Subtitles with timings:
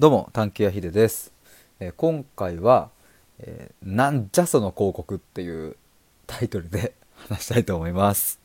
[0.00, 1.32] どうも探求屋ひでです、
[1.80, 2.90] えー今回は、
[3.40, 5.76] えーなんじゃその広告」っていう
[6.28, 6.94] タイトルで
[7.28, 8.38] 話したいと思います。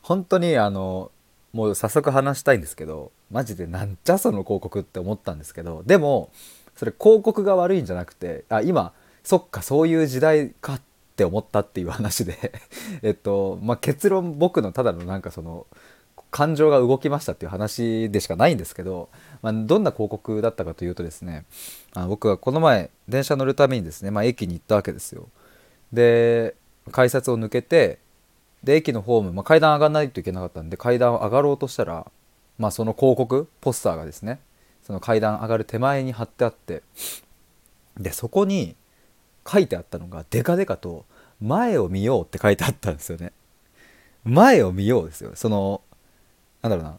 [0.00, 1.10] 本当にあの
[1.52, 6.30] もう早速話したいんですけどマジでなんじゃその広告って思ったんですけどでも
[6.74, 10.80] それ広告が悪いんじゃなくてあ今そっかそういう時代かっ
[11.16, 12.54] て思ったっていう話で
[13.02, 15.66] えっとまあ結論僕のただのなんかその
[16.30, 19.08] 感情が動きましたっていう話でしかないんですけど、
[19.42, 21.44] まあ、どんな広告だったかというとですね
[21.94, 25.28] あ僕はこの前電車乗るためにですね、まあ、駅に行ったわけですよ。
[25.92, 26.54] で
[26.92, 27.98] 改札を抜けて
[28.62, 32.10] で駅のホーム、まあ、階段上がらないといけなかったんで階段を上がろうとしたら、
[32.58, 34.40] まあ、その広告ポスターがですね
[34.82, 36.82] その階段上がる手前に貼ってあって
[37.98, 38.74] でそこに
[39.46, 41.04] 書いてあったのがデカデカと
[41.40, 43.32] 「前を見よう」って書いてあったんですよね。
[44.24, 45.30] 前を見ようですよ。
[45.34, 45.80] その
[46.62, 46.98] なんだろうな。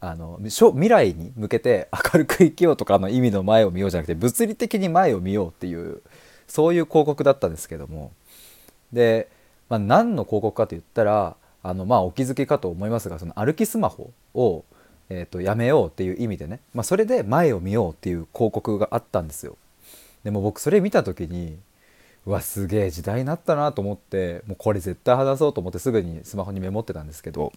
[0.00, 6.02] あの未来に向けて明るく生きようとかの意味の前を見ようじゃなくて物理的に前を見ようっていう
[6.46, 8.12] そういう広告だったんですけども。
[8.92, 9.28] で、
[9.68, 14.64] まあ、何の広告かと言ったらあのまあお気づきかと思いますがその歩きスマホを、
[15.10, 19.56] えー、とやめようっていう意味でね、まあ、それで前を見ようっていう広告があったんですよ。
[20.22, 21.58] でも僕それ見た時に
[22.24, 27.52] うわすげえ時代になったなと思ってもうこれ絶対話そうと思ってすぐにスマホにメモってたんですけど。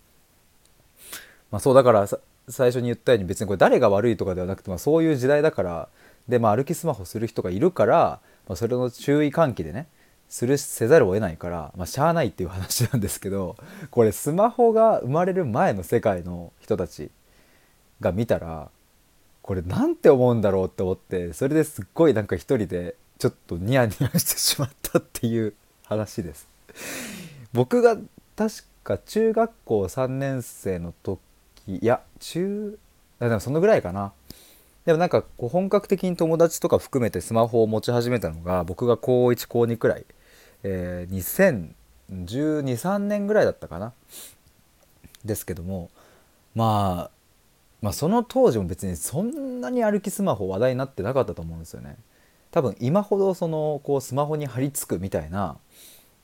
[1.51, 2.07] まあそうだから
[2.47, 5.89] 最初に言ったように別にこれ誰が悪いとかではなくて、まあ、そういう時代だから
[6.27, 9.87] で、まあ、歩きスマホする人がいるから、まあ、それの注意喚起でね
[10.29, 13.57] するせざるを得ないから、まあ、しゃあないっていう話なんですけど
[13.89, 17.11] これスマホが生まれる前の世界の人たち
[17.99, 18.69] が見たら
[19.41, 25.53] これなんて思うんだろうって思ってそれですっごいなんか一人でちょっとニヤニヤしてしまったっていう
[25.85, 26.47] 話です。
[27.53, 27.97] 僕が
[28.35, 31.19] 確か中学校3年生の時
[31.67, 32.77] いや中
[33.19, 34.13] でもそのぐらいかな。
[34.85, 40.05] でもなんかこう本格的に友達とか含めてスマホを持ち始めたのが僕が高1高2くらい、
[40.63, 41.73] えー、
[42.09, 43.93] 2012,3年ぐらいだったかな。
[45.23, 45.91] ですけども
[46.55, 47.21] まあ
[47.81, 51.97] まあその当時も別にそんなに歩きスマホ話題になってなかったと思うんですよね。
[52.49, 55.57] 多分今ほどそのこうスマホに張り付くみたいな、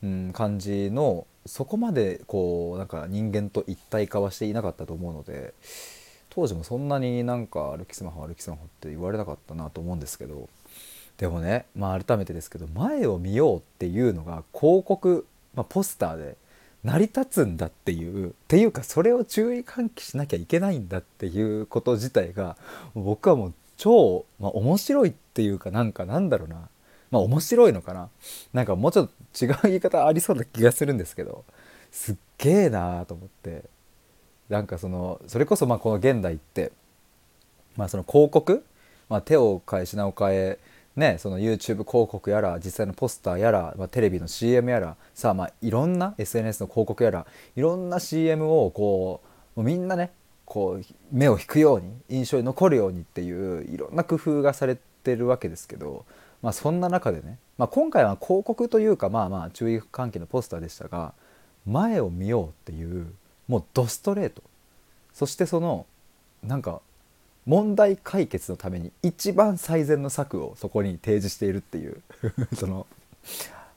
[0.03, 5.53] うん、感じのそこまでこうなんか人間と一体化はしていなかったと思うので
[6.29, 10.49] 当時もそんなになんか歩きスマホ歩きスマホって言われなかったなと思うんですけど
[11.17, 15.25] でもねまあ改めてですけど前を見ようっていうのが広告、
[15.55, 16.37] まあ、ポスターで
[16.83, 22.55] 成り立つんだっていうっていうかそれを注意喚起しなきゃいけないんだっていうこと自体が
[22.93, 26.69] 僕はもう超、まあ、面白いっていうかなんかなんだろうな。
[27.11, 28.09] まあ面白いのかな。
[28.53, 31.45] なんかもうちょっと違う言い方ありそうな気がするんですけど
[31.91, 33.63] すっげえなーと思って。
[34.49, 36.71] なんかそのそれこそまあこの現代って
[37.75, 38.63] まあその広告、
[39.09, 40.59] まあ、手を変え品を変え
[40.95, 49.21] ね、その YouTube 広告やら実際のポスターやら、まあ、テレビの CM やらさあまあいろんな SNS の広告やらいろんな CM をこ
[49.55, 50.09] うもうみんなね
[50.45, 56.05] こう目を引くように印象に残るようにっていういろんな工夫がされてるわけですけど、
[56.41, 61.13] まあ、そんな中でね、まあ、今回は広告というかまあまあ注意喚起のポスターでしたが
[61.65, 63.07] 前を見ようっていう
[63.47, 64.43] もうドストレート。
[65.13, 65.85] そしてその
[66.43, 66.81] なんか
[67.45, 72.01] 問題解決のために一番最善の策をそこに提示しているっていう。
[72.55, 72.85] その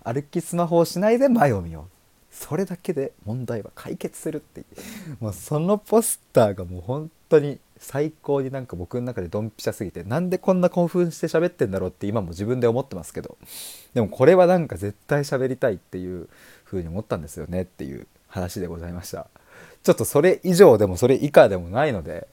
[0.05, 2.00] 歩きスマホをしないで前を見よう。
[2.31, 4.65] それだけで問題は解決するって
[5.19, 13.37] もうそのポスターがもう本当に最高になんか僕の中でドンピシャすぎてなんでこんな興奮して喋ってんだろうって今も自分で思ってますけど
[13.95, 16.29] でもこれはなんか絶対喋りたいっていう
[16.65, 19.29] 風に思ったんですよねっていう話でございました
[19.83, 22.29] ちょっとそれ以上でもそれ以下でもないので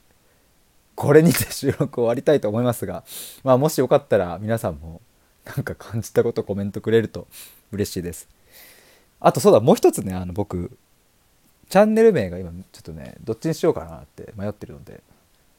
[0.96, 3.04] これにて収録終わりたいと思いますが、
[3.44, 5.00] まあ、もしよかったら皆さんも
[5.46, 7.28] なんか感じたことコメントくれると
[7.72, 8.28] 嬉しいです。
[9.20, 10.78] あとそうだもう一つねあの僕
[11.70, 15.02] チャンネル名が今ちょっとねどっちにしようかなって迷ってるので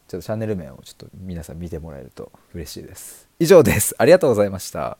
[0.08, 3.28] ちょっとチャンネル名をちょっと皆さん見てもらえると嬉しいです。
[3.38, 3.94] 以上です。
[3.98, 4.96] ありがとうございました。